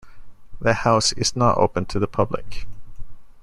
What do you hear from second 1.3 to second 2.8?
not open to the public.